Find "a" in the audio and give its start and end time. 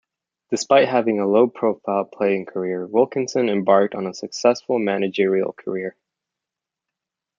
1.19-1.27, 4.07-4.15